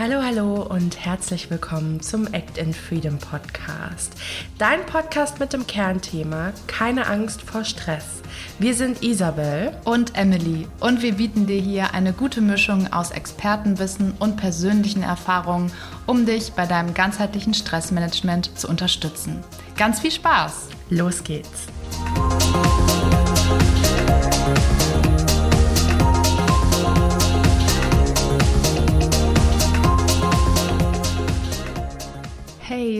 Hallo, 0.00 0.22
hallo 0.22 0.62
und 0.62 1.04
herzlich 1.04 1.50
willkommen 1.50 2.00
zum 2.00 2.26
Act 2.32 2.56
in 2.56 2.72
Freedom 2.72 3.18
Podcast. 3.18 4.14
Dein 4.56 4.86
Podcast 4.86 5.40
mit 5.40 5.52
dem 5.52 5.66
Kernthema 5.66 6.54
Keine 6.66 7.06
Angst 7.06 7.42
vor 7.42 7.64
Stress. 7.64 8.22
Wir 8.58 8.72
sind 8.72 9.02
Isabel 9.02 9.76
und 9.84 10.16
Emily 10.16 10.66
und 10.80 11.02
wir 11.02 11.12
bieten 11.16 11.46
dir 11.46 11.60
hier 11.60 11.92
eine 11.92 12.14
gute 12.14 12.40
Mischung 12.40 12.90
aus 12.90 13.10
Expertenwissen 13.10 14.14
und 14.18 14.38
persönlichen 14.38 15.02
Erfahrungen, 15.02 15.70
um 16.06 16.24
dich 16.24 16.52
bei 16.52 16.64
deinem 16.64 16.94
ganzheitlichen 16.94 17.52
Stressmanagement 17.52 18.58
zu 18.58 18.68
unterstützen. 18.68 19.44
Ganz 19.76 20.00
viel 20.00 20.12
Spaß! 20.12 20.68
Los 20.88 21.22
geht's! 21.24 21.66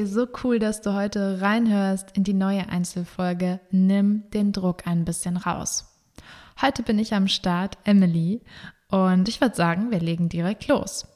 So 0.04 0.26
cool, 0.42 0.58
dass 0.58 0.80
du 0.80 0.94
heute 0.94 1.40
reinhörst 1.40 2.16
in 2.16 2.24
die 2.24 2.32
neue 2.32 2.68
Einzelfolge 2.68 3.60
Nimm 3.70 4.30
den 4.30 4.52
Druck 4.52 4.86
ein 4.86 5.04
bisschen 5.04 5.36
raus. 5.36 5.98
Heute 6.60 6.82
bin 6.82 6.98
ich 6.98 7.12
am 7.12 7.28
Start, 7.28 7.76
Emily, 7.84 8.40
und 8.88 9.28
ich 9.28 9.40
würde 9.40 9.54
sagen, 9.54 9.90
wir 9.90 10.00
legen 10.00 10.28
direkt 10.28 10.68
los. 10.68 11.06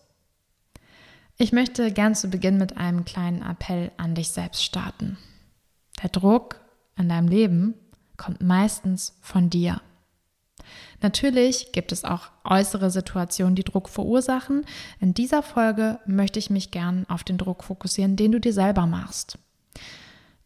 Ich 1.38 1.52
möchte 1.52 1.92
gern 1.92 2.14
zu 2.14 2.28
Beginn 2.28 2.58
mit 2.58 2.76
einem 2.76 3.04
kleinen 3.04 3.42
Appell 3.42 3.90
an 3.96 4.14
dich 4.14 4.30
selbst 4.30 4.62
starten. 4.62 5.18
Der 6.02 6.10
Druck 6.10 6.60
an 6.96 7.08
deinem 7.08 7.28
Leben 7.28 7.74
kommt 8.16 8.42
meistens 8.42 9.16
von 9.22 9.50
dir. 9.50 9.80
Natürlich 11.00 11.72
gibt 11.72 11.92
es 11.92 12.04
auch 12.04 12.30
äußere 12.44 12.90
Situationen, 12.90 13.54
die 13.54 13.64
Druck 13.64 13.88
verursachen. 13.88 14.64
In 15.00 15.14
dieser 15.14 15.42
Folge 15.42 15.98
möchte 16.06 16.38
ich 16.38 16.50
mich 16.50 16.70
gern 16.70 17.06
auf 17.08 17.24
den 17.24 17.38
Druck 17.38 17.64
fokussieren, 17.64 18.16
den 18.16 18.32
du 18.32 18.40
dir 18.40 18.52
selber 18.52 18.86
machst. 18.86 19.38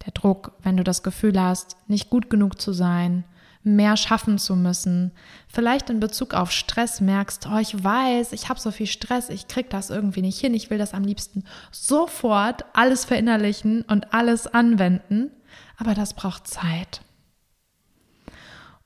Der 0.05 0.13
Druck, 0.13 0.53
wenn 0.63 0.77
du 0.77 0.85
das 0.85 1.03
Gefühl 1.03 1.41
hast, 1.41 1.77
nicht 1.87 2.11
gut 2.11 2.31
genug 2.31 2.61
zu 2.61 2.73
sein, 2.73 3.25
mehr 3.63 3.97
schaffen 3.97 4.39
zu 4.39 4.57
müssen, 4.57 5.13
vielleicht 5.49 5.91
in 5.91 6.01
Bezug 6.01 6.35
auf 6.35 6.51
Stress 6.53 7.01
merkst, 7.01 7.49
oh, 7.53 7.59
ich 7.59 7.83
weiß, 7.83 8.33
ich 8.33 8.49
habe 8.49 8.61
so 8.61 8.71
viel 8.71 8.87
Stress, 8.87 9.29
ich 9.29 9.49
krieg 9.49 9.69
das 9.71 9.91
irgendwie 9.91 10.23
nicht 10.23 10.41
hin, 10.41 10.55
ich 10.55 10.71
will 10.71 10.79
das 10.79 10.95
am 10.95 11.05
liebsten 11.05 11.45
sofort 11.71 12.65
alles 12.73 13.05
verinnerlichen 13.05 13.83
und 13.83 14.15
alles 14.15 14.47
anwenden, 14.47 15.31
aber 15.77 15.95
das 15.95 16.15
braucht 16.15 16.47
Zeit. 16.47 17.03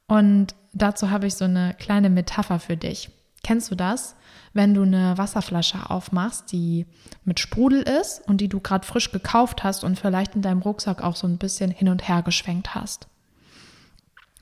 Und 0.07 0.55
dazu 0.73 1.11
habe 1.11 1.27
ich 1.27 1.35
so 1.35 1.45
eine 1.45 1.75
kleine 1.79 2.11
Metapher 2.11 2.59
für 2.59 2.77
dich. 2.77 3.11
Kennst 3.43 3.71
du 3.71 3.75
das? 3.75 4.15
Wenn 4.53 4.75
du 4.75 4.83
eine 4.83 5.17
Wasserflasche 5.19 5.91
aufmachst, 5.91 6.53
die 6.53 6.87
mit 7.25 7.41
Sprudel 7.41 7.83
ist 7.83 8.27
und 8.29 8.41
die 8.41 8.49
du 8.49 8.61
gerade 8.61 8.87
frisch 8.87 9.11
gekauft 9.11 9.65
hast 9.65 9.83
und 9.83 9.99
vielleicht 9.99 10.35
in 10.35 10.43
deinem 10.43 10.63
Rucksack 10.63 11.03
auch 11.03 11.17
so 11.17 11.27
ein 11.27 11.39
bisschen 11.39 11.71
hin 11.71 11.89
und 11.89 12.07
her 12.07 12.23
geschwenkt 12.23 12.75
hast. 12.75 13.09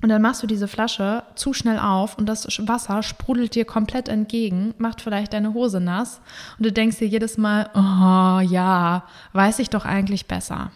Und 0.02 0.08
dann 0.08 0.22
machst 0.22 0.42
du 0.42 0.46
diese 0.46 0.68
Flasche 0.68 1.22
zu 1.34 1.52
schnell 1.52 1.78
auf 1.78 2.16
und 2.16 2.26
das 2.26 2.46
Wasser 2.66 3.02
sprudelt 3.02 3.54
dir 3.54 3.66
komplett 3.66 4.08
entgegen, 4.08 4.74
macht 4.78 5.02
vielleicht 5.02 5.34
deine 5.34 5.52
Hose 5.52 5.78
nass 5.78 6.20
und 6.58 6.64
du 6.64 6.72
denkst 6.72 6.98
dir 6.98 7.08
jedes 7.08 7.36
Mal, 7.36 7.68
oh 7.74 8.40
ja, 8.40 9.04
weiß 9.34 9.58
ich 9.58 9.68
doch 9.68 9.84
eigentlich 9.84 10.26
besser. 10.26 10.72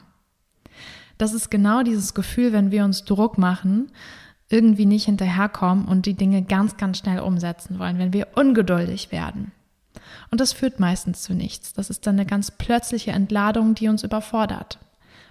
Das 1.16 1.32
ist 1.32 1.50
genau 1.50 1.82
dieses 1.82 2.12
Gefühl, 2.12 2.52
wenn 2.52 2.70
wir 2.70 2.84
uns 2.84 3.05
Druck 3.05 3.38
machen, 3.38 3.91
irgendwie 4.55 4.86
nicht 4.86 5.06
hinterherkommen 5.06 5.86
und 5.86 6.06
die 6.06 6.14
Dinge 6.14 6.42
ganz, 6.42 6.77
ganz 6.77 6.98
schnell 6.98 7.19
umsetzen 7.19 7.80
wollen, 7.80 7.98
wenn 7.98 8.12
wir 8.12 8.28
ungeduldig 8.36 9.10
werden. 9.10 9.50
Und 10.30 10.41
das 10.41 10.52
führt 10.52 10.78
meistens 10.78 11.22
zu 11.22 11.34
nichts. 11.34 11.72
Das 11.72 11.91
ist 11.91 12.06
dann 12.06 12.15
eine 12.15 12.25
ganz 12.25 12.53
plötzliche 12.53 13.10
Entladung, 13.10 13.75
die 13.75 13.88
uns 13.88 14.04
überfordert. 14.04 14.78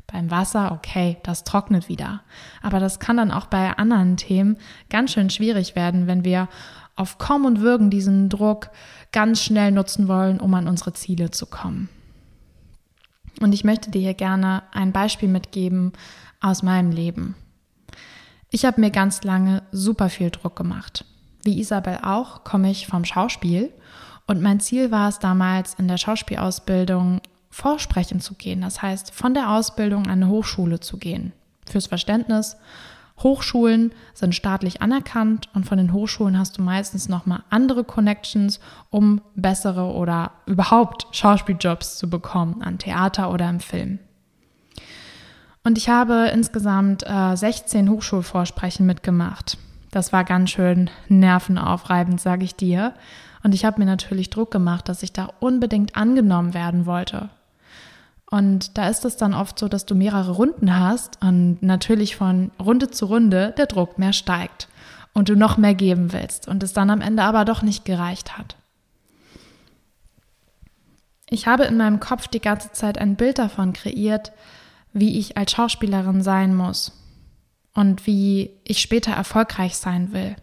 Beim 0.07 0.29
Wasser, 0.29 0.73
okay, 0.73 1.17
das 1.23 1.45
trocknet 1.45 1.87
wieder. 1.87 2.21
Aber 2.61 2.81
das 2.81 2.99
kann 2.99 3.15
dann 3.15 3.31
auch 3.31 3.45
bei 3.45 3.77
anderen 3.77 4.17
Themen 4.17 4.57
ganz 4.89 5.13
schön 5.13 5.29
schwierig 5.29 5.77
werden, 5.77 6.05
wenn 6.05 6.25
wir 6.25 6.49
auf 6.97 7.17
Kommen 7.17 7.45
und 7.45 7.61
Würgen 7.61 7.89
diesen 7.89 8.27
Druck 8.27 8.69
ganz 9.13 9.41
schnell 9.41 9.71
nutzen 9.71 10.09
wollen, 10.09 10.41
um 10.41 10.53
an 10.53 10.67
unsere 10.67 10.91
Ziele 10.91 11.31
zu 11.31 11.45
kommen. 11.45 11.87
Und 13.39 13.53
ich 13.53 13.63
möchte 13.63 13.89
dir 13.89 14.01
hier 14.01 14.13
gerne 14.13 14.63
ein 14.73 14.91
Beispiel 14.91 15.29
mitgeben 15.29 15.93
aus 16.41 16.61
meinem 16.61 16.91
Leben. 16.91 17.35
Ich 18.55 18.65
habe 18.65 18.79
mir 18.79 18.91
ganz 18.91 19.23
lange 19.23 19.63
super 19.71 20.09
viel 20.09 20.29
Druck 20.29 20.55
gemacht. 20.55 21.05
Wie 21.43 21.59
Isabel 21.59 21.97
auch, 22.03 22.43
komme 22.43 22.69
ich 22.69 22.85
vom 22.85 23.03
Schauspiel 23.03 23.73
und 24.27 24.43
mein 24.43 24.59
Ziel 24.59 24.91
war 24.91 25.09
es 25.09 25.17
damals 25.17 25.73
in 25.73 25.87
der 25.87 25.97
Schauspielausbildung 25.97 27.19
vorsprechen 27.49 28.21
zu 28.21 28.35
gehen. 28.35 28.61
Das 28.61 28.83
heißt, 28.83 29.11
von 29.11 29.33
der 29.33 29.49
Ausbildung 29.49 30.05
an 30.05 30.21
eine 30.21 30.27
Hochschule 30.27 30.79
zu 30.79 30.99
gehen. 30.99 31.33
Fürs 31.67 31.87
Verständnis, 31.87 32.55
Hochschulen 33.23 33.91
sind 34.13 34.35
staatlich 34.35 34.83
anerkannt 34.83 35.49
und 35.55 35.65
von 35.65 35.79
den 35.79 35.91
Hochschulen 35.91 36.37
hast 36.37 36.59
du 36.59 36.61
meistens 36.61 37.09
nochmal 37.09 37.41
andere 37.49 37.83
Connections, 37.83 38.59
um 38.91 39.21
bessere 39.33 39.93
oder 39.93 40.29
überhaupt 40.45 41.07
Schauspieljobs 41.09 41.97
zu 41.97 42.07
bekommen 42.07 42.61
an 42.61 42.77
Theater 42.77 43.31
oder 43.31 43.49
im 43.49 43.61
Film. 43.61 43.97
Und 45.63 45.77
ich 45.77 45.89
habe 45.89 46.29
insgesamt 46.33 47.03
äh, 47.07 47.35
16 47.35 47.89
Hochschulvorsprechen 47.89 48.85
mitgemacht. 48.85 49.57
Das 49.91 50.11
war 50.11 50.23
ganz 50.23 50.49
schön 50.49 50.89
nervenaufreibend, 51.07 52.19
sage 52.19 52.43
ich 52.43 52.55
dir. 52.55 52.93
Und 53.43 53.53
ich 53.53 53.63
habe 53.63 53.79
mir 53.79 53.85
natürlich 53.85 54.29
Druck 54.29 54.51
gemacht, 54.51 54.89
dass 54.89 55.03
ich 55.03 55.13
da 55.13 55.29
unbedingt 55.39 55.95
angenommen 55.95 56.53
werden 56.53 56.85
wollte. 56.85 57.29
Und 58.29 58.77
da 58.77 58.89
ist 58.89 59.05
es 59.05 59.15
dann 59.15 59.33
oft 59.33 59.59
so, 59.59 59.67
dass 59.67 59.85
du 59.85 59.93
mehrere 59.93 60.31
Runden 60.31 60.77
hast 60.77 61.21
und 61.21 61.61
natürlich 61.61 62.15
von 62.15 62.51
Runde 62.59 62.89
zu 62.89 63.05
Runde 63.05 63.53
der 63.57 63.67
Druck 63.67 63.99
mehr 63.99 64.13
steigt 64.13 64.67
und 65.13 65.29
du 65.29 65.35
noch 65.35 65.57
mehr 65.57 65.75
geben 65.75 66.11
willst 66.11 66.47
und 66.47 66.63
es 66.63 66.73
dann 66.73 66.89
am 66.89 67.01
Ende 67.01 67.21
aber 67.23 67.45
doch 67.45 67.61
nicht 67.61 67.85
gereicht 67.85 68.37
hat. 68.37 68.55
Ich 71.29 71.45
habe 71.47 71.65
in 71.65 71.77
meinem 71.77 71.99
Kopf 71.99 72.27
die 72.27 72.41
ganze 72.41 72.71
Zeit 72.71 72.97
ein 72.97 73.15
Bild 73.15 73.37
davon 73.37 73.73
kreiert, 73.73 74.31
wie 74.93 75.17
ich 75.19 75.37
als 75.37 75.51
Schauspielerin 75.51 76.21
sein 76.21 76.55
muss 76.55 76.91
und 77.73 78.05
wie 78.07 78.51
ich 78.63 78.79
später 78.79 79.11
erfolgreich 79.11 79.75
sein 79.75 80.13
will 80.13 80.35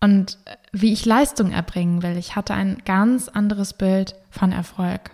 und 0.00 0.38
wie 0.72 0.92
ich 0.92 1.04
Leistung 1.04 1.50
erbringen 1.50 2.02
will. 2.02 2.16
Ich 2.16 2.36
hatte 2.36 2.54
ein 2.54 2.82
ganz 2.84 3.28
anderes 3.28 3.74
Bild 3.74 4.14
von 4.30 4.52
Erfolg. 4.52 5.10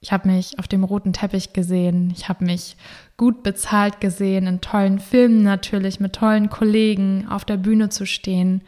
Ich 0.00 0.12
habe 0.12 0.28
mich 0.28 0.58
auf 0.58 0.66
dem 0.66 0.82
roten 0.82 1.12
Teppich 1.12 1.52
gesehen, 1.52 2.10
ich 2.16 2.30
habe 2.30 2.46
mich 2.46 2.76
gut 3.18 3.42
bezahlt 3.42 4.00
gesehen, 4.00 4.46
in 4.46 4.62
tollen 4.62 4.98
Filmen 4.98 5.42
natürlich, 5.42 6.00
mit 6.00 6.14
tollen 6.14 6.48
Kollegen 6.48 7.28
auf 7.28 7.44
der 7.44 7.58
Bühne 7.58 7.90
zu 7.90 8.06
stehen 8.06 8.62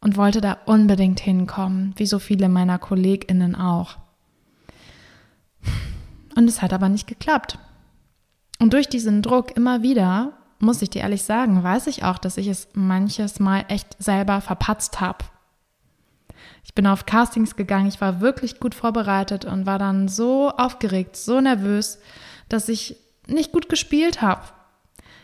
und 0.00 0.16
wollte 0.16 0.40
da 0.40 0.58
unbedingt 0.66 1.20
hinkommen, 1.20 1.94
wie 1.96 2.06
so 2.06 2.18
viele 2.18 2.48
meiner 2.48 2.80
Kolleginnen 2.80 3.54
auch. 3.54 3.96
Und 6.34 6.48
es 6.48 6.62
hat 6.62 6.72
aber 6.72 6.88
nicht 6.88 7.06
geklappt. 7.06 7.58
Und 8.58 8.72
durch 8.72 8.88
diesen 8.88 9.22
Druck 9.22 9.56
immer 9.56 9.82
wieder, 9.82 10.32
muss 10.58 10.82
ich 10.82 10.90
dir 10.90 11.02
ehrlich 11.02 11.24
sagen, 11.24 11.62
weiß 11.62 11.86
ich 11.88 12.04
auch, 12.04 12.18
dass 12.18 12.36
ich 12.36 12.48
es 12.48 12.68
manches 12.74 13.40
Mal 13.40 13.64
echt 13.68 13.96
selber 13.98 14.40
verpatzt 14.40 15.00
habe. 15.00 15.24
Ich 16.64 16.74
bin 16.74 16.86
auf 16.86 17.06
Castings 17.06 17.56
gegangen, 17.56 17.88
ich 17.88 18.00
war 18.00 18.20
wirklich 18.20 18.60
gut 18.60 18.74
vorbereitet 18.74 19.44
und 19.44 19.66
war 19.66 19.78
dann 19.78 20.08
so 20.08 20.50
aufgeregt, 20.50 21.16
so 21.16 21.40
nervös, 21.40 21.98
dass 22.48 22.68
ich 22.68 22.96
nicht 23.26 23.52
gut 23.52 23.68
gespielt 23.68 24.22
habe. 24.22 24.42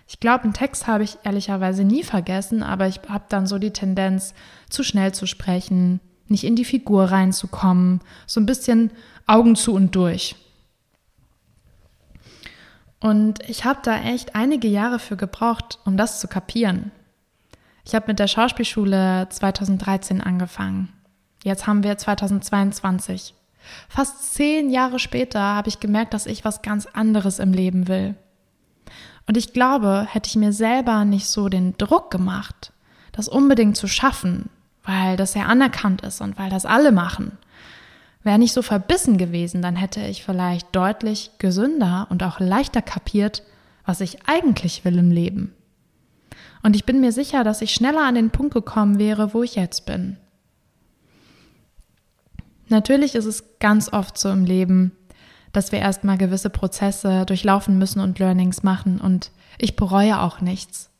Ich 0.06 0.20
glaube, 0.20 0.44
einen 0.44 0.52
Text 0.52 0.86
habe 0.86 1.04
ich 1.04 1.18
ehrlicherweise 1.22 1.84
nie 1.84 2.02
vergessen, 2.02 2.62
aber 2.62 2.88
ich 2.88 3.00
habe 3.08 3.24
dann 3.28 3.46
so 3.46 3.58
die 3.58 3.72
Tendenz, 3.72 4.34
zu 4.68 4.82
schnell 4.82 5.12
zu 5.12 5.26
sprechen, 5.26 6.00
nicht 6.26 6.44
in 6.44 6.56
die 6.56 6.64
Figur 6.64 7.04
reinzukommen, 7.04 8.00
so 8.26 8.40
ein 8.40 8.46
bisschen 8.46 8.90
Augen 9.26 9.56
zu 9.56 9.72
und 9.72 9.94
durch. 9.94 10.36
Und 13.00 13.40
ich 13.48 13.64
habe 13.64 13.80
da 13.82 13.98
echt 14.02 14.34
einige 14.34 14.68
Jahre 14.68 14.98
für 14.98 15.16
gebraucht, 15.16 15.78
um 15.84 15.96
das 15.96 16.20
zu 16.20 16.28
kapieren. 16.28 16.92
Ich 17.84 17.94
habe 17.94 18.06
mit 18.08 18.18
der 18.18 18.28
Schauspielschule 18.28 19.26
2013 19.30 20.20
angefangen. 20.20 20.92
Jetzt 21.42 21.66
haben 21.66 21.82
wir 21.82 21.96
2022. 21.96 23.34
Fast 23.88 24.34
zehn 24.34 24.70
Jahre 24.70 24.98
später 24.98 25.40
habe 25.40 25.68
ich 25.68 25.80
gemerkt, 25.80 26.12
dass 26.12 26.26
ich 26.26 26.44
was 26.44 26.62
ganz 26.62 26.86
anderes 26.86 27.38
im 27.38 27.52
Leben 27.52 27.88
will. 27.88 28.14
Und 29.26 29.36
ich 29.36 29.52
glaube, 29.52 30.06
hätte 30.10 30.28
ich 30.28 30.36
mir 30.36 30.52
selber 30.52 31.04
nicht 31.04 31.26
so 31.26 31.48
den 31.48 31.76
Druck 31.78 32.10
gemacht, 32.10 32.72
das 33.12 33.28
unbedingt 33.28 33.76
zu 33.76 33.86
schaffen, 33.86 34.50
weil 34.84 35.16
das 35.16 35.34
ja 35.34 35.44
anerkannt 35.44 36.02
ist 36.02 36.20
und 36.20 36.38
weil 36.38 36.50
das 36.50 36.66
alle 36.66 36.92
machen, 36.92 37.38
Wäre 38.22 38.38
nicht 38.38 38.52
so 38.52 38.62
verbissen 38.62 39.16
gewesen, 39.16 39.62
dann 39.62 39.76
hätte 39.76 40.02
ich 40.02 40.24
vielleicht 40.24 40.74
deutlich 40.76 41.30
gesünder 41.38 42.06
und 42.10 42.22
auch 42.22 42.38
leichter 42.38 42.82
kapiert, 42.82 43.42
was 43.86 44.02
ich 44.02 44.18
eigentlich 44.26 44.84
will 44.84 44.98
im 44.98 45.10
Leben. 45.10 45.54
Und 46.62 46.76
ich 46.76 46.84
bin 46.84 47.00
mir 47.00 47.12
sicher, 47.12 47.44
dass 47.44 47.62
ich 47.62 47.72
schneller 47.72 48.06
an 48.06 48.14
den 48.14 48.30
Punkt 48.30 48.52
gekommen 48.52 48.98
wäre, 48.98 49.32
wo 49.32 49.42
ich 49.42 49.54
jetzt 49.54 49.86
bin. 49.86 50.18
Natürlich 52.68 53.14
ist 53.14 53.24
es 53.24 53.58
ganz 53.58 53.92
oft 53.92 54.18
so 54.18 54.28
im 54.28 54.44
Leben, 54.44 54.92
dass 55.52 55.72
wir 55.72 55.78
erstmal 55.78 56.18
gewisse 56.18 56.50
Prozesse 56.50 57.24
durchlaufen 57.24 57.78
müssen 57.78 58.00
und 58.00 58.18
Learnings 58.18 58.62
machen 58.62 59.00
und 59.00 59.32
ich 59.58 59.76
bereue 59.76 60.20
auch 60.20 60.42
nichts. 60.42 60.90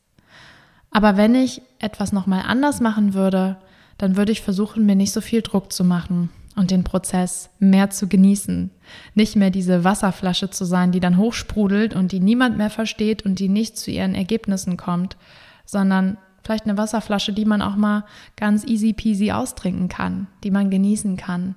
Aber 0.91 1.17
wenn 1.19 1.35
ich 1.35 1.63
etwas 1.79 2.13
nochmal 2.13 2.45
anders 2.47 2.81
machen 2.81 3.15
würde, 3.15 3.59
dann 3.99 4.17
würde 4.17 4.33
ich 4.33 4.41
versuchen, 4.41 4.87
mir 4.87 4.97
nicht 4.97 5.13
so 5.13 5.21
viel 5.21 5.43
Druck 5.43 5.73
zu 5.73 5.85
machen 5.85 6.31
und 6.57 6.71
den 6.71 6.85
Prozess 6.85 7.51
mehr 7.59 7.91
zu 7.91 8.09
genießen. 8.09 8.71
Nicht 9.15 9.37
mehr 9.37 9.51
diese 9.51 9.85
Wasserflasche 9.85 10.51
zu 10.51 10.65
sein, 10.65 10.93
die 10.93 11.01
dann 11.01 11.17
hochsprudelt 11.17 11.95
und 11.95 12.13
die 12.13 12.21
niemand 12.21 12.59
mehr 12.59 12.71
versteht 12.71 13.25
und 13.25 13.39
die 13.39 13.49
nicht 13.49 13.79
zu 13.79 13.91
ihren 13.91 14.15
Ergebnissen 14.15 14.77
kommt, 14.77 15.17
sondern 15.65 16.19
vielleicht 16.43 16.65
eine 16.65 16.77
Wasserflasche, 16.77 17.33
die 17.33 17.45
man 17.45 17.63
auch 17.63 17.77
mal 17.77 18.05
ganz 18.37 18.65
easy 18.65 18.93
peasy 18.93 19.31
austrinken 19.31 19.89
kann, 19.89 20.27
die 20.43 20.51
man 20.51 20.71
genießen 20.71 21.17
kann, 21.17 21.55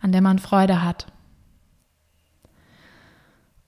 an 0.00 0.12
der 0.12 0.20
man 0.20 0.38
Freude 0.38 0.82
hat. 0.82 1.06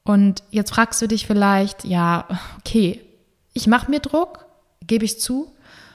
Und 0.05 0.45
jetzt 0.51 0.71
fragst 0.71 1.03
du 1.03 1.09
dich 1.09 1.27
vielleicht, 1.27 1.85
ja, 1.85 2.27
okay, 2.59 3.01
ich 3.53 3.67
mache 3.67 3.91
mir 3.91 3.99
Druck, 3.99 4.47
gebe 4.87 5.05
ich 5.05 5.21
zu, 5.21 5.53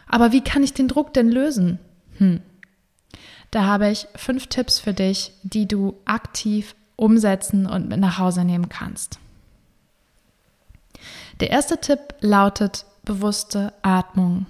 aber 0.07 0.33
wie 0.33 0.42
kann 0.42 0.63
ich 0.63 0.74
den 0.74 0.89
Druck 0.89 1.13
denn 1.13 1.30
lösen? 1.30 1.80
Hm. 2.18 2.42
Da 3.51 3.65
habe 3.65 3.89
ich 3.89 4.07
fünf 4.15 4.48
Tipps 4.48 4.80
für 4.80 4.94
dich, 4.94 5.33
die 5.44 5.68
du 5.68 5.98
aktiv 6.06 6.74
umsetzen 6.95 7.65
und 7.65 7.89
mit 7.89 8.00
nach 8.00 8.18
Hause 8.18 8.45
nehmen 8.45 8.69
kannst. 8.69 9.19
Der 11.42 11.50
erste 11.50 11.80
Tipp 11.80 12.00
lautet 12.21 12.86
bewusste 13.03 13.74
Atmung. 13.81 14.45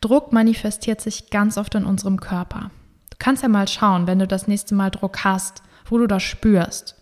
Druck 0.00 0.32
manifestiert 0.32 1.00
sich 1.00 1.30
ganz 1.30 1.56
oft 1.56 1.74
in 1.74 1.84
unserem 1.84 2.18
Körper. 2.18 2.70
Du 3.10 3.16
kannst 3.18 3.42
ja 3.42 3.48
mal 3.48 3.68
schauen, 3.68 4.06
wenn 4.06 4.18
du 4.18 4.26
das 4.26 4.48
nächste 4.48 4.74
Mal 4.74 4.90
Druck 4.90 5.22
hast, 5.22 5.62
wo 5.84 5.98
du 5.98 6.06
das 6.06 6.22
spürst. 6.22 6.96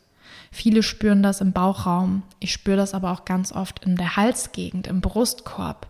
Viele 0.51 0.83
spüren 0.83 1.23
das 1.23 1.41
im 1.41 1.53
Bauchraum. 1.53 2.25
Ich 2.41 2.53
spüre 2.53 2.77
das 2.77 2.93
aber 2.93 3.13
auch 3.13 3.25
ganz 3.25 3.53
oft 3.53 3.85
in 3.85 3.97
der 3.97 4.17
Halsgegend, 4.17 4.87
im 4.89 5.01
Brustkorb. 5.01 5.87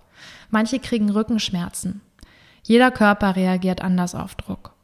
Manche 0.50 0.78
kriegen 0.78 1.10
Rückenschmerzen. 1.10 2.02
Jeder 2.62 2.90
Körper 2.90 3.34
reagiert 3.36 3.80
anders 3.80 4.14
auf 4.14 4.34
Druck. 4.34 4.74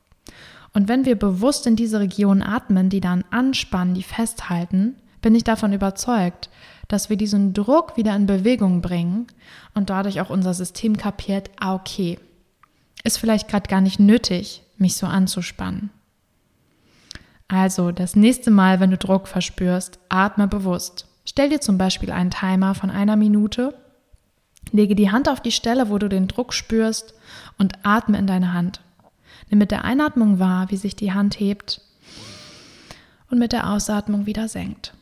Und 0.76 0.88
wenn 0.88 1.06
wir 1.06 1.16
bewusst 1.16 1.66
in 1.66 1.74
diese 1.74 2.00
Region 2.00 2.42
atmen, 2.42 2.90
die 2.90 3.00
dann 3.00 3.24
anspannen, 3.30 3.94
die 3.94 4.02
festhalten, 4.02 4.96
bin 5.22 5.34
ich 5.34 5.42
davon 5.42 5.72
überzeugt, 5.72 6.50
dass 6.86 7.08
wir 7.08 7.16
diesen 7.16 7.54
Druck 7.54 7.96
wieder 7.96 8.14
in 8.14 8.26
Bewegung 8.26 8.82
bringen 8.82 9.26
und 9.72 9.88
dadurch 9.88 10.20
auch 10.20 10.28
unser 10.28 10.52
System 10.52 10.98
kapiert, 10.98 11.48
ah, 11.58 11.74
okay, 11.74 12.18
ist 13.04 13.16
vielleicht 13.16 13.48
gerade 13.48 13.70
gar 13.70 13.80
nicht 13.80 13.98
nötig, 13.98 14.64
mich 14.76 14.98
so 14.98 15.06
anzuspannen. 15.06 15.88
Also 17.48 17.90
das 17.90 18.14
nächste 18.14 18.50
Mal, 18.50 18.78
wenn 18.78 18.90
du 18.90 18.98
Druck 18.98 19.28
verspürst, 19.28 19.98
atme 20.10 20.46
bewusst. 20.46 21.06
Stell 21.24 21.48
dir 21.48 21.62
zum 21.62 21.78
Beispiel 21.78 22.10
einen 22.10 22.30
Timer 22.30 22.74
von 22.74 22.90
einer 22.90 23.16
Minute, 23.16 23.72
lege 24.72 24.94
die 24.94 25.10
Hand 25.10 25.30
auf 25.30 25.40
die 25.40 25.52
Stelle, 25.52 25.88
wo 25.88 25.96
du 25.96 26.10
den 26.10 26.28
Druck 26.28 26.52
spürst 26.52 27.14
und 27.56 27.78
atme 27.82 28.18
in 28.18 28.26
deine 28.26 28.52
Hand. 28.52 28.82
Nimm 29.50 29.58
mit 29.58 29.70
der 29.70 29.84
Einatmung 29.84 30.38
wahr, 30.38 30.70
wie 30.70 30.76
sich 30.76 30.96
die 30.96 31.12
Hand 31.12 31.38
hebt 31.38 31.80
und 33.30 33.38
mit 33.38 33.52
der 33.52 33.70
Ausatmung 33.70 34.26
wieder 34.26 34.48
senkt. 34.48 34.94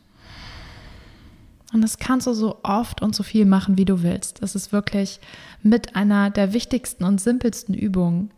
Und 1.73 1.83
das 1.83 1.99
kannst 1.99 2.29
du 2.29 2.35
so 2.35 2.61
oft 2.63 3.03
und 3.03 3.17
so 3.17 3.25
viel 3.25 3.47
machen, 3.47 3.77
wie 3.77 3.85
du 3.85 4.03
willst. 4.03 4.43
Das 4.43 4.55
ist 4.55 4.73
wirklich 4.73 5.19
mit 5.63 5.97
einer 5.97 6.31
der 6.31 6.53
wichtigsten 6.53 7.03
und 7.03 7.21
simpelsten 7.21 7.75
Übungen, 7.75 8.31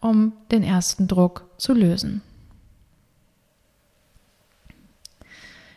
um 0.00 0.32
den 0.50 0.64
ersten 0.64 1.06
Druck 1.06 1.48
zu 1.56 1.72
lösen. 1.72 2.20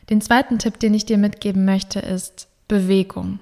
Den 0.09 0.21
zweiten 0.21 0.59
Tipp, 0.59 0.79
den 0.79 0.93
ich 0.93 1.05
dir 1.05 1.17
mitgeben 1.17 1.65
möchte, 1.65 1.99
ist 1.99 2.47
Bewegung. 2.67 3.39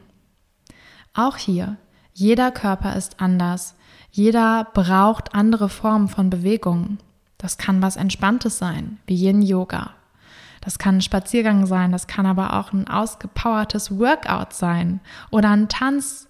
Auch 1.13 1.38
hier, 1.38 1.78
jeder 2.13 2.51
Körper 2.51 2.95
ist 2.95 3.22
anders. 3.22 3.75
Jeder 4.11 4.67
braucht 4.73 5.33
andere 5.33 5.69
Formen 5.69 6.09
von 6.09 6.29
Bewegung. 6.29 6.97
Das 7.37 7.57
kann 7.57 7.81
was 7.81 7.95
Entspanntes 7.95 8.57
sein, 8.57 8.99
wie 9.07 9.15
Yin 9.15 9.41
Yoga. 9.41 9.91
Das 10.59 10.77
kann 10.77 10.97
ein 10.97 11.01
Spaziergang 11.01 11.65
sein, 11.65 11.91
das 11.91 12.05
kann 12.05 12.27
aber 12.27 12.59
auch 12.59 12.71
ein 12.71 12.87
ausgepowertes 12.87 13.97
Workout 13.97 14.53
sein 14.53 14.99
oder 15.31 15.49
ein 15.49 15.69
Tanz. 15.69 16.27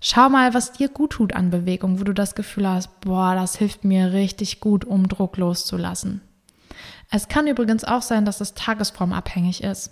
Schau 0.00 0.28
mal, 0.28 0.54
was 0.54 0.72
dir 0.72 0.88
gut 0.88 1.10
tut 1.10 1.34
an 1.34 1.50
Bewegung, 1.50 1.98
wo 1.98 2.04
du 2.04 2.12
das 2.14 2.36
Gefühl 2.36 2.68
hast, 2.68 3.00
boah, 3.00 3.34
das 3.34 3.56
hilft 3.56 3.84
mir 3.84 4.12
richtig 4.12 4.60
gut, 4.60 4.84
um 4.84 5.08
Druck 5.08 5.38
loszulassen. 5.38 6.20
Es 7.10 7.26
kann 7.26 7.48
übrigens 7.48 7.82
auch 7.82 8.02
sein, 8.02 8.24
dass 8.24 8.40
es 8.40 8.54
tagesformabhängig 8.54 9.64
ist. 9.64 9.90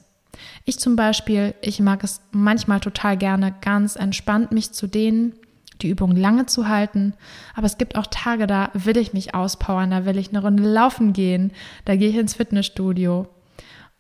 Ich 0.65 0.79
zum 0.79 0.95
Beispiel, 0.95 1.55
ich 1.61 1.81
mag 1.81 2.05
es 2.05 2.21
manchmal 2.31 2.79
total 2.81 3.17
gerne, 3.17 3.55
ganz 3.63 3.97
entspannt 3.97 4.53
mich 4.53 4.73
zu 4.73 4.87
dehnen, 4.87 5.35
die 5.83 5.89
Übung 5.89 6.17
lange 6.17 6.47
zu 6.47 6.69
halten. 6.69 7.15
Aber 7.55 7.67
es 7.67 7.79
gibt 7.79 7.97
auch 7.97 8.07
Tage, 8.07 8.47
da 8.47 8.71
will 8.75 8.97
ich 8.97 9.13
mich 9.13 9.35
auspowern, 9.35 9.91
da 9.91 10.05
will 10.05 10.19
ich 10.19 10.31
eine 10.31 10.43
Runde 10.43 10.63
laufen 10.63 11.13
gehen, 11.13 11.53
da 11.85 11.97
gehe 11.97 12.11
ich 12.11 12.17
ins 12.17 12.35
Fitnessstudio. 12.35 13.29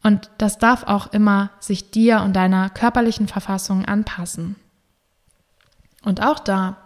Und 0.02 0.30
das 0.38 0.58
darf 0.58 0.84
auch 0.84 1.12
immer 1.12 1.50
sich 1.58 1.90
dir 1.90 2.20
und 2.20 2.34
deiner 2.34 2.70
körperlichen 2.70 3.28
Verfassung 3.28 3.84
anpassen. 3.84 4.56
Und 6.04 6.22
auch 6.22 6.38
da, 6.38 6.76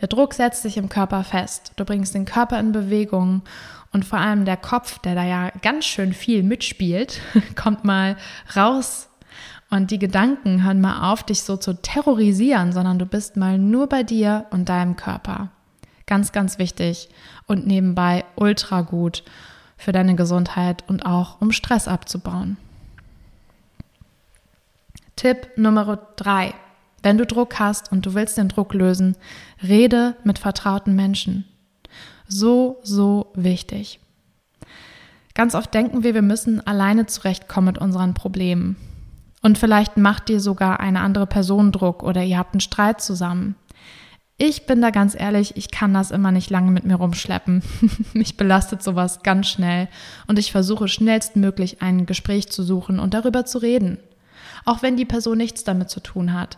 der 0.00 0.08
Druck 0.08 0.34
setzt 0.34 0.62
sich 0.62 0.76
im 0.76 0.88
Körper 0.88 1.24
fest. 1.24 1.72
Du 1.76 1.84
bringst 1.84 2.14
den 2.14 2.24
Körper 2.24 2.58
in 2.58 2.72
Bewegung 2.72 3.42
und 3.92 4.04
vor 4.04 4.18
allem 4.18 4.44
der 4.44 4.56
Kopf, 4.56 4.98
der 4.98 5.14
da 5.14 5.24
ja 5.24 5.50
ganz 5.62 5.84
schön 5.84 6.12
viel 6.12 6.42
mitspielt, 6.42 7.20
kommt 7.54 7.84
mal 7.84 8.16
raus 8.56 9.08
und 9.74 9.90
die 9.90 9.98
Gedanken 9.98 10.62
hören 10.62 10.80
mal 10.80 11.10
auf, 11.10 11.24
dich 11.24 11.42
so 11.42 11.56
zu 11.56 11.74
terrorisieren, 11.74 12.72
sondern 12.72 13.00
du 13.00 13.06
bist 13.06 13.36
mal 13.36 13.58
nur 13.58 13.88
bei 13.88 14.04
dir 14.04 14.46
und 14.50 14.68
deinem 14.68 14.94
Körper. 14.94 15.50
Ganz, 16.06 16.30
ganz 16.30 16.58
wichtig 16.58 17.08
und 17.48 17.66
nebenbei 17.66 18.24
ultra 18.36 18.82
gut 18.82 19.24
für 19.76 19.90
deine 19.90 20.14
Gesundheit 20.14 20.84
und 20.86 21.04
auch 21.04 21.40
um 21.40 21.50
Stress 21.50 21.88
abzubauen. 21.88 22.56
Tipp 25.16 25.48
Nummer 25.56 25.98
drei. 26.14 26.54
Wenn 27.02 27.18
du 27.18 27.26
Druck 27.26 27.58
hast 27.58 27.90
und 27.90 28.06
du 28.06 28.14
willst 28.14 28.38
den 28.38 28.48
Druck 28.48 28.74
lösen, 28.74 29.16
rede 29.60 30.14
mit 30.22 30.38
vertrauten 30.38 30.94
Menschen. 30.94 31.46
So, 32.28 32.78
so 32.84 33.32
wichtig. 33.34 33.98
Ganz 35.34 35.56
oft 35.56 35.74
denken 35.74 36.04
wir, 36.04 36.14
wir 36.14 36.22
müssen 36.22 36.64
alleine 36.64 37.06
zurechtkommen 37.06 37.66
mit 37.66 37.78
unseren 37.78 38.14
Problemen. 38.14 38.76
Und 39.44 39.58
vielleicht 39.58 39.98
macht 39.98 40.30
dir 40.30 40.40
sogar 40.40 40.80
eine 40.80 41.02
andere 41.02 41.26
Person 41.26 41.70
Druck 41.70 42.02
oder 42.02 42.24
ihr 42.24 42.38
habt 42.38 42.54
einen 42.54 42.62
Streit 42.62 43.02
zusammen. 43.02 43.56
Ich 44.38 44.64
bin 44.64 44.80
da 44.80 44.88
ganz 44.88 45.14
ehrlich, 45.14 45.58
ich 45.58 45.70
kann 45.70 45.92
das 45.92 46.10
immer 46.10 46.32
nicht 46.32 46.48
lange 46.48 46.70
mit 46.70 46.84
mir 46.84 46.94
rumschleppen. 46.94 47.62
Mich 48.14 48.38
belastet 48.38 48.82
sowas 48.82 49.22
ganz 49.22 49.48
schnell 49.48 49.88
und 50.26 50.38
ich 50.38 50.50
versuche 50.50 50.88
schnellstmöglich 50.88 51.82
ein 51.82 52.06
Gespräch 52.06 52.50
zu 52.50 52.62
suchen 52.62 52.98
und 52.98 53.12
darüber 53.12 53.44
zu 53.44 53.58
reden. 53.58 53.98
Auch 54.64 54.80
wenn 54.80 54.96
die 54.96 55.04
Person 55.04 55.36
nichts 55.36 55.62
damit 55.62 55.90
zu 55.90 56.00
tun 56.00 56.32
hat. 56.32 56.56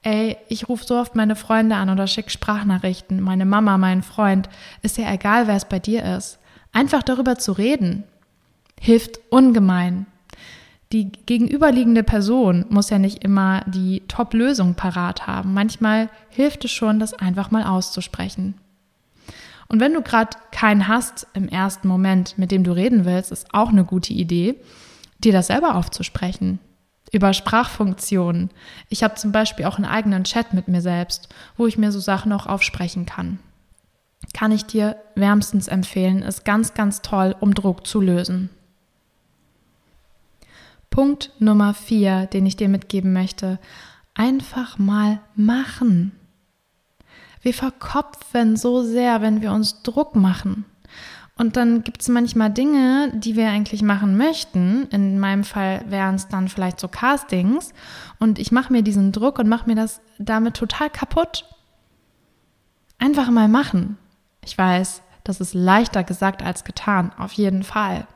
Ey, 0.00 0.38
ich 0.48 0.70
rufe 0.70 0.86
so 0.86 0.96
oft 0.96 1.14
meine 1.14 1.36
Freunde 1.36 1.76
an 1.76 1.90
oder 1.90 2.06
schicke 2.06 2.30
Sprachnachrichten, 2.30 3.20
meine 3.20 3.44
Mama, 3.44 3.76
meinen 3.76 4.02
Freund. 4.02 4.48
Ist 4.80 4.96
ja 4.96 5.12
egal, 5.12 5.48
wer 5.48 5.56
es 5.56 5.66
bei 5.66 5.78
dir 5.78 6.02
ist. 6.16 6.38
Einfach 6.72 7.02
darüber 7.02 7.36
zu 7.36 7.52
reden 7.52 8.04
hilft 8.80 9.20
ungemein. 9.30 10.06
Die 10.92 11.10
gegenüberliegende 11.10 12.02
Person 12.02 12.66
muss 12.68 12.90
ja 12.90 12.98
nicht 12.98 13.24
immer 13.24 13.64
die 13.66 14.02
Top-Lösung 14.08 14.74
parat 14.74 15.26
haben. 15.26 15.54
Manchmal 15.54 16.10
hilft 16.28 16.66
es 16.66 16.70
schon, 16.70 17.00
das 17.00 17.14
einfach 17.14 17.50
mal 17.50 17.64
auszusprechen. 17.64 18.54
Und 19.68 19.80
wenn 19.80 19.94
du 19.94 20.02
gerade 20.02 20.36
keinen 20.50 20.86
hast 20.86 21.26
im 21.32 21.48
ersten 21.48 21.88
Moment, 21.88 22.36
mit 22.36 22.50
dem 22.50 22.62
du 22.62 22.72
reden 22.72 23.06
willst, 23.06 23.32
ist 23.32 23.54
auch 23.54 23.70
eine 23.70 23.84
gute 23.84 24.12
Idee, 24.12 24.56
dir 25.24 25.32
das 25.32 25.46
selber 25.46 25.76
aufzusprechen 25.76 26.58
über 27.10 27.32
Sprachfunktionen. 27.34 28.50
Ich 28.88 29.02
habe 29.02 29.14
zum 29.14 29.32
Beispiel 29.32 29.66
auch 29.66 29.76
einen 29.76 29.84
eigenen 29.84 30.24
Chat 30.24 30.54
mit 30.54 30.68
mir 30.68 30.80
selbst, 30.80 31.28
wo 31.56 31.66
ich 31.66 31.78
mir 31.78 31.92
so 31.92 32.00
Sachen 32.00 32.32
auch 32.32 32.46
aufsprechen 32.46 33.06
kann. 33.06 33.38
Kann 34.34 34.52
ich 34.52 34.64
dir 34.64 34.96
wärmstens 35.14 35.68
empfehlen, 35.68 36.22
ist 36.22 36.44
ganz, 36.44 36.74
ganz 36.74 37.02
toll, 37.02 37.34
um 37.38 37.54
Druck 37.54 37.86
zu 37.86 38.00
lösen. 38.00 38.50
Punkt 40.92 41.32
Nummer 41.40 41.74
vier, 41.74 42.26
den 42.26 42.46
ich 42.46 42.54
dir 42.54 42.68
mitgeben 42.68 43.12
möchte, 43.12 43.58
einfach 44.14 44.78
mal 44.78 45.18
machen. 45.34 46.12
Wir 47.40 47.54
verkopfen 47.54 48.56
so 48.56 48.84
sehr, 48.84 49.20
wenn 49.22 49.40
wir 49.42 49.50
uns 49.52 49.82
Druck 49.82 50.14
machen. 50.14 50.64
Und 51.36 51.56
dann 51.56 51.82
gibt 51.82 52.02
es 52.02 52.08
manchmal 52.08 52.50
Dinge, 52.50 53.10
die 53.14 53.34
wir 53.36 53.48
eigentlich 53.48 53.82
machen 53.82 54.16
möchten. 54.16 54.86
In 54.90 55.18
meinem 55.18 55.44
Fall 55.44 55.82
wären 55.88 56.14
es 56.14 56.28
dann 56.28 56.48
vielleicht 56.48 56.78
so 56.78 56.88
Castings. 56.88 57.72
Und 58.20 58.38
ich 58.38 58.52
mache 58.52 58.72
mir 58.72 58.82
diesen 58.82 59.10
Druck 59.10 59.38
und 59.38 59.48
mache 59.48 59.66
mir 59.66 59.74
das 59.74 60.02
damit 60.18 60.54
total 60.54 60.90
kaputt. 60.90 61.46
Einfach 62.98 63.30
mal 63.30 63.48
machen. 63.48 63.96
Ich 64.44 64.56
weiß, 64.56 65.02
Das 65.24 65.40
ist 65.40 65.54
leichter 65.54 66.04
gesagt 66.04 66.42
als 66.42 66.64
getan, 66.64 67.12
auf 67.16 67.32
jeden 67.32 67.62
Fall. 67.62 68.06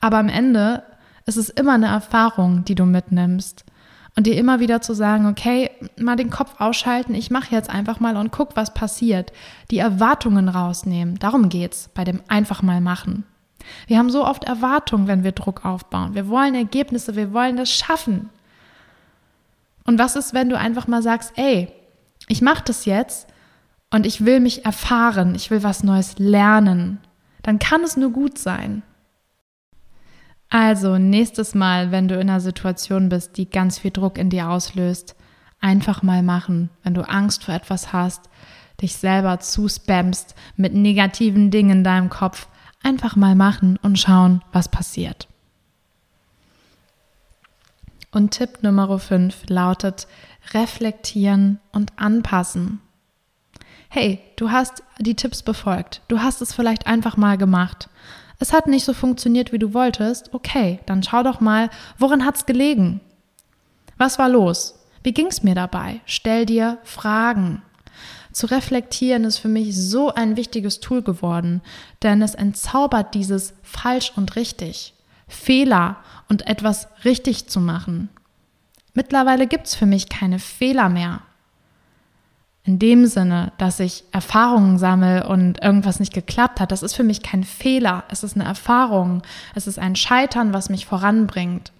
Aber 0.00 0.18
am 0.18 0.28
Ende 0.28 0.82
ist 1.28 1.36
es 1.36 1.50
immer 1.50 1.74
eine 1.74 1.86
Erfahrung, 1.86 2.64
die 2.64 2.74
du 2.74 2.84
mitnimmst. 2.84 3.64
Und 4.16 4.26
dir 4.26 4.36
immer 4.36 4.58
wieder 4.58 4.80
zu 4.80 4.94
sagen, 4.94 5.26
okay, 5.26 5.70
mal 5.96 6.16
den 6.16 6.30
Kopf 6.30 6.54
ausschalten, 6.58 7.14
ich 7.14 7.30
mache 7.30 7.54
jetzt 7.54 7.70
einfach 7.70 8.00
mal 8.00 8.16
und 8.16 8.32
guck, 8.32 8.56
was 8.56 8.74
passiert. 8.74 9.32
Die 9.70 9.78
Erwartungen 9.78 10.48
rausnehmen. 10.48 11.20
Darum 11.20 11.48
geht's 11.48 11.88
bei 11.94 12.02
dem 12.02 12.20
einfach 12.26 12.62
mal 12.62 12.80
machen. 12.80 13.24
Wir 13.86 13.98
haben 13.98 14.10
so 14.10 14.24
oft 14.24 14.44
Erwartungen, 14.44 15.06
wenn 15.06 15.22
wir 15.22 15.32
Druck 15.32 15.64
aufbauen. 15.64 16.14
Wir 16.14 16.28
wollen 16.28 16.56
Ergebnisse, 16.56 17.14
wir 17.14 17.32
wollen 17.32 17.56
das 17.56 17.70
schaffen. 17.70 18.30
Und 19.84 19.98
was 19.98 20.16
ist, 20.16 20.34
wenn 20.34 20.48
du 20.48 20.58
einfach 20.58 20.88
mal 20.88 21.02
sagst, 21.02 21.32
ey, 21.36 21.68
ich 22.26 22.42
mache 22.42 22.64
das 22.64 22.86
jetzt 22.86 23.28
und 23.90 24.04
ich 24.04 24.24
will 24.24 24.40
mich 24.40 24.64
erfahren, 24.64 25.34
ich 25.34 25.50
will 25.50 25.62
was 25.62 25.84
Neues 25.84 26.18
lernen, 26.18 26.98
dann 27.42 27.58
kann 27.58 27.82
es 27.82 27.96
nur 27.96 28.10
gut 28.10 28.38
sein. 28.38 28.82
Also 30.50 30.96
nächstes 30.96 31.54
Mal, 31.54 31.90
wenn 31.90 32.08
du 32.08 32.14
in 32.14 32.30
einer 32.30 32.40
Situation 32.40 33.08
bist, 33.08 33.36
die 33.36 33.50
ganz 33.50 33.78
viel 33.78 33.90
Druck 33.90 34.16
in 34.16 34.30
dir 34.30 34.48
auslöst, 34.48 35.14
einfach 35.60 36.02
mal 36.02 36.22
machen. 36.22 36.70
Wenn 36.82 36.94
du 36.94 37.02
Angst 37.02 37.44
vor 37.44 37.54
etwas 37.54 37.92
hast, 37.92 38.30
dich 38.80 38.96
selber 38.96 39.40
zuspammst 39.40 40.34
mit 40.56 40.72
negativen 40.72 41.50
Dingen 41.50 41.78
in 41.78 41.84
deinem 41.84 42.08
Kopf, 42.08 42.48
einfach 42.82 43.16
mal 43.16 43.34
machen 43.34 43.78
und 43.82 43.98
schauen, 43.98 44.42
was 44.52 44.68
passiert. 44.68 45.28
Und 48.10 48.30
Tipp 48.30 48.62
Nummer 48.62 48.98
5 48.98 49.48
lautet 49.48 50.06
reflektieren 50.54 51.60
und 51.72 51.92
anpassen. 51.96 52.80
Hey, 53.90 54.20
du 54.36 54.50
hast 54.50 54.82
die 54.98 55.14
Tipps 55.14 55.42
befolgt. 55.42 56.02
Du 56.08 56.20
hast 56.20 56.40
es 56.40 56.54
vielleicht 56.54 56.86
einfach 56.86 57.16
mal 57.16 57.36
gemacht. 57.36 57.88
Es 58.38 58.52
hat 58.52 58.66
nicht 58.66 58.84
so 58.84 58.92
funktioniert, 58.92 59.52
wie 59.52 59.58
du 59.58 59.74
wolltest. 59.74 60.32
Okay, 60.32 60.80
dann 60.86 61.02
schau 61.02 61.22
doch 61.22 61.40
mal, 61.40 61.70
woran 61.98 62.24
hat's 62.24 62.46
gelegen? 62.46 63.00
Was 63.96 64.18
war 64.18 64.28
los? 64.28 64.78
Wie 65.02 65.12
ging's 65.12 65.42
mir 65.42 65.54
dabei? 65.54 66.00
Stell 66.06 66.46
dir 66.46 66.78
Fragen. 66.84 67.62
Zu 68.32 68.46
reflektieren 68.46 69.24
ist 69.24 69.38
für 69.38 69.48
mich 69.48 69.76
so 69.76 70.14
ein 70.14 70.36
wichtiges 70.36 70.78
Tool 70.78 71.02
geworden, 71.02 71.62
denn 72.02 72.22
es 72.22 72.36
entzaubert 72.36 73.14
dieses 73.14 73.54
falsch 73.62 74.12
und 74.14 74.36
richtig, 74.36 74.94
Fehler 75.26 75.96
und 76.28 76.46
etwas 76.46 76.88
richtig 77.04 77.48
zu 77.48 77.60
machen. 77.60 78.08
Mittlerweile 78.94 79.46
gibt's 79.46 79.74
für 79.74 79.86
mich 79.86 80.08
keine 80.08 80.38
Fehler 80.38 80.88
mehr. 80.88 81.22
In 82.68 82.78
dem 82.78 83.06
Sinne, 83.06 83.52
dass 83.56 83.80
ich 83.80 84.04
Erfahrungen 84.12 84.76
sammle 84.76 85.26
und 85.26 85.62
irgendwas 85.62 86.00
nicht 86.00 86.12
geklappt 86.12 86.60
hat, 86.60 86.70
das 86.70 86.82
ist 86.82 86.94
für 86.94 87.02
mich 87.02 87.22
kein 87.22 87.42
Fehler. 87.42 88.04
Es 88.10 88.22
ist 88.22 88.36
eine 88.36 88.44
Erfahrung. 88.44 89.22
Es 89.54 89.66
ist 89.66 89.78
ein 89.78 89.96
Scheitern, 89.96 90.52
was 90.52 90.68
mich 90.68 90.84
voranbringt. 90.84 91.72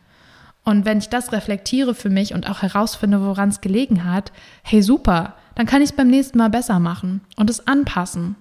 Und 0.64 0.86
wenn 0.86 0.96
ich 0.96 1.10
das 1.10 1.30
reflektiere 1.32 1.94
für 1.94 2.08
mich 2.08 2.32
und 2.32 2.48
auch 2.48 2.62
herausfinde, 2.62 3.20
woran 3.20 3.50
es 3.50 3.60
gelegen 3.60 4.10
hat, 4.10 4.32
hey 4.62 4.80
super, 4.80 5.34
dann 5.56 5.66
kann 5.66 5.82
ich 5.82 5.90
es 5.90 5.96
beim 5.96 6.08
nächsten 6.08 6.38
Mal 6.38 6.48
besser 6.48 6.78
machen 6.78 7.20
und 7.36 7.50
es 7.50 7.66
anpassen. 7.66 8.36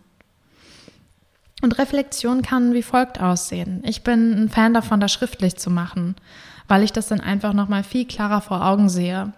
Und 1.61 1.77
Reflexion 1.77 2.43
kann 2.43 2.73
wie 2.73 2.81
folgt 2.81 3.19
aussehen. 3.19 3.83
Ich 3.85 4.05
bin 4.05 4.31
ein 4.45 4.49
Fan 4.49 4.73
davon, 4.73 5.01
das 5.01 5.11
schriftlich 5.11 5.57
zu 5.57 5.69
machen, 5.69 6.15
weil 6.69 6.83
ich 6.83 6.93
das 6.93 7.09
dann 7.09 7.19
einfach 7.19 7.51
nochmal 7.51 7.83
viel 7.83 8.05
klarer 8.05 8.39
vor 8.39 8.65
Augen 8.65 8.87
sehe. 8.87 9.33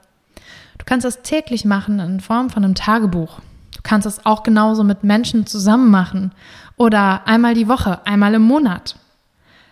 Du 0.80 0.86
kannst 0.86 1.06
das 1.06 1.22
täglich 1.22 1.66
machen 1.66 2.00
in 2.00 2.20
Form 2.20 2.50
von 2.50 2.64
einem 2.64 2.74
Tagebuch. 2.74 3.40
Du 3.76 3.82
kannst 3.84 4.08
es 4.08 4.26
auch 4.26 4.42
genauso 4.42 4.84
mit 4.84 5.04
Menschen 5.04 5.46
zusammen 5.46 5.92
machen 5.92 6.32
oder 6.76 7.28
einmal 7.28 7.54
die 7.54 7.68
Woche, 7.68 8.06
einmal 8.08 8.34
im 8.34 8.42
Monat. 8.42 8.96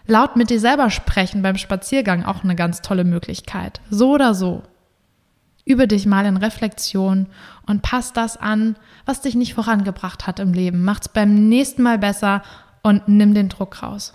Laut 0.06 0.36
mit 0.36 0.50
dir 0.50 0.60
selber 0.60 0.90
sprechen 0.90 1.42
beim 1.42 1.58
Spaziergang 1.58 2.24
auch 2.24 2.44
eine 2.44 2.56
ganz 2.56 2.82
tolle 2.82 3.04
Möglichkeit. 3.04 3.82
So 3.90 4.14
oder 4.14 4.34
so. 4.34 4.64
Übe 5.66 5.88
dich 5.88 6.06
mal 6.06 6.26
in 6.26 6.38
Reflexion 6.38 7.28
und 7.66 7.82
pass 7.82 8.14
das 8.14 8.38
an, 8.38 8.78
was 9.06 9.20
dich 9.20 9.36
nicht 9.36 9.54
vorangebracht 9.54 10.26
hat 10.26 10.40
im 10.40 10.54
Leben. 10.54 10.86
Macht's 10.86 11.10
beim 11.10 11.50
nächsten 11.50 11.84
Mal 11.84 11.98
besser 11.98 12.42
und 12.84 13.10
nimm 13.10 13.34
den 13.34 13.50
Druck 13.50 13.84
raus. 13.84 14.14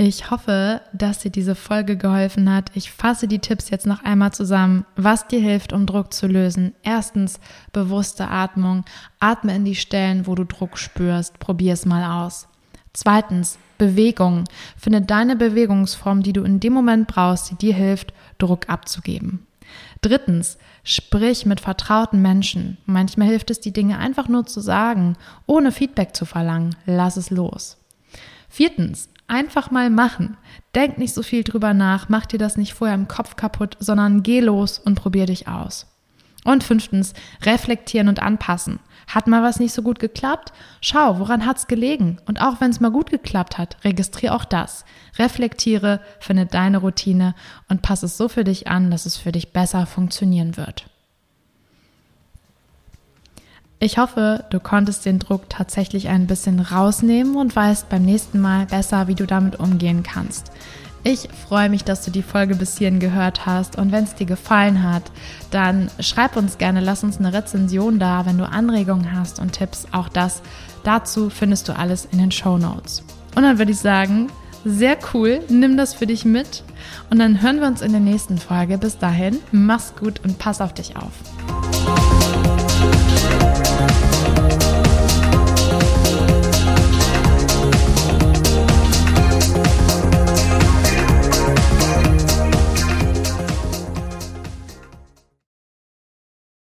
Ich 0.00 0.30
hoffe, 0.30 0.80
dass 0.92 1.18
dir 1.18 1.30
diese 1.32 1.56
Folge 1.56 1.96
geholfen 1.96 2.54
hat. 2.54 2.70
Ich 2.74 2.92
fasse 2.92 3.26
die 3.26 3.40
Tipps 3.40 3.68
jetzt 3.68 3.84
noch 3.84 4.04
einmal 4.04 4.32
zusammen, 4.32 4.86
was 4.94 5.26
dir 5.26 5.40
hilft, 5.40 5.72
um 5.72 5.86
Druck 5.86 6.14
zu 6.14 6.28
lösen. 6.28 6.72
Erstens 6.84 7.40
bewusste 7.72 8.28
Atmung. 8.28 8.84
Atme 9.18 9.56
in 9.56 9.64
die 9.64 9.74
Stellen, 9.74 10.28
wo 10.28 10.36
du 10.36 10.44
Druck 10.44 10.78
spürst. 10.78 11.40
Probier 11.40 11.72
es 11.72 11.84
mal 11.84 12.24
aus. 12.24 12.46
Zweitens 12.92 13.58
Bewegung. 13.76 14.44
Finde 14.76 15.02
deine 15.02 15.34
Bewegungsform, 15.34 16.22
die 16.22 16.32
du 16.32 16.44
in 16.44 16.60
dem 16.60 16.74
Moment 16.74 17.08
brauchst, 17.08 17.50
die 17.50 17.56
dir 17.56 17.74
hilft, 17.74 18.14
Druck 18.38 18.68
abzugeben. 18.68 19.48
Drittens, 20.00 20.58
sprich 20.84 21.44
mit 21.44 21.58
vertrauten 21.60 22.22
Menschen. 22.22 22.78
Manchmal 22.86 23.26
hilft 23.26 23.50
es, 23.50 23.58
die 23.58 23.72
Dinge 23.72 23.98
einfach 23.98 24.28
nur 24.28 24.46
zu 24.46 24.60
sagen, 24.60 25.16
ohne 25.46 25.72
Feedback 25.72 26.14
zu 26.14 26.24
verlangen. 26.24 26.76
Lass 26.86 27.16
es 27.16 27.30
los. 27.30 27.78
Viertens, 28.48 29.08
Einfach 29.30 29.70
mal 29.70 29.90
machen. 29.90 30.38
Denk 30.74 30.96
nicht 30.96 31.12
so 31.12 31.22
viel 31.22 31.44
drüber 31.44 31.74
nach, 31.74 32.08
mach 32.08 32.24
dir 32.24 32.38
das 32.38 32.56
nicht 32.56 32.72
vorher 32.72 32.94
im 32.94 33.08
Kopf 33.08 33.36
kaputt, 33.36 33.76
sondern 33.78 34.22
geh 34.22 34.40
los 34.40 34.78
und 34.78 34.94
probier 34.94 35.26
dich 35.26 35.46
aus. 35.46 35.86
Und 36.44 36.64
fünftens, 36.64 37.12
reflektieren 37.42 38.08
und 38.08 38.22
anpassen. 38.22 38.80
Hat 39.06 39.26
mal 39.26 39.42
was 39.42 39.60
nicht 39.60 39.74
so 39.74 39.82
gut 39.82 39.98
geklappt? 39.98 40.54
Schau, 40.80 41.18
woran 41.18 41.44
hat's 41.44 41.66
gelegen? 41.66 42.18
Und 42.26 42.40
auch 42.40 42.62
wenn 42.62 42.70
es 42.70 42.80
mal 42.80 42.90
gut 42.90 43.10
geklappt 43.10 43.58
hat, 43.58 43.76
registriere 43.84 44.34
auch 44.34 44.46
das. 44.46 44.86
Reflektiere, 45.18 46.00
finde 46.20 46.46
deine 46.46 46.78
Routine 46.78 47.34
und 47.68 47.82
passe 47.82 48.06
es 48.06 48.16
so 48.16 48.28
für 48.28 48.44
dich 48.44 48.66
an, 48.66 48.90
dass 48.90 49.04
es 49.04 49.18
für 49.18 49.32
dich 49.32 49.52
besser 49.52 49.84
funktionieren 49.84 50.56
wird. 50.56 50.86
Ich 53.80 53.96
hoffe, 53.96 54.44
du 54.50 54.58
konntest 54.58 55.06
den 55.06 55.20
Druck 55.20 55.48
tatsächlich 55.48 56.08
ein 56.08 56.26
bisschen 56.26 56.58
rausnehmen 56.58 57.36
und 57.36 57.54
weißt 57.54 57.88
beim 57.88 58.02
nächsten 58.02 58.40
Mal 58.40 58.66
besser, 58.66 59.06
wie 59.06 59.14
du 59.14 59.24
damit 59.24 59.60
umgehen 59.60 60.02
kannst. 60.02 60.50
Ich 61.04 61.28
freue 61.48 61.70
mich, 61.70 61.84
dass 61.84 62.04
du 62.04 62.10
die 62.10 62.24
Folge 62.24 62.56
bis 62.56 62.76
hierhin 62.76 62.98
gehört 62.98 63.46
hast 63.46 63.78
und 63.78 63.92
wenn 63.92 64.02
es 64.02 64.16
dir 64.16 64.26
gefallen 64.26 64.82
hat, 64.82 65.04
dann 65.52 65.92
schreib 66.00 66.36
uns 66.36 66.58
gerne, 66.58 66.80
lass 66.80 67.04
uns 67.04 67.18
eine 67.18 67.32
Rezension 67.32 68.00
da, 68.00 68.26
wenn 68.26 68.36
du 68.36 68.48
Anregungen 68.48 69.12
hast 69.12 69.38
und 69.38 69.52
Tipps. 69.52 69.86
Auch 69.92 70.08
das 70.08 70.42
dazu 70.82 71.30
findest 71.30 71.68
du 71.68 71.76
alles 71.76 72.08
in 72.10 72.18
den 72.18 72.32
Show 72.32 72.58
Notes. 72.58 73.04
Und 73.36 73.44
dann 73.44 73.58
würde 73.58 73.70
ich 73.70 73.78
sagen, 73.78 74.26
sehr 74.64 74.98
cool, 75.14 75.40
nimm 75.48 75.76
das 75.76 75.94
für 75.94 76.08
dich 76.08 76.24
mit 76.24 76.64
und 77.10 77.20
dann 77.20 77.42
hören 77.42 77.60
wir 77.60 77.68
uns 77.68 77.80
in 77.80 77.92
der 77.92 78.00
nächsten 78.00 78.38
Folge. 78.38 78.76
Bis 78.76 78.98
dahin, 78.98 79.38
mach's 79.52 79.94
gut 79.94 80.20
und 80.24 80.40
pass 80.40 80.60
auf 80.60 80.74
dich 80.74 80.96
auf. 80.96 81.12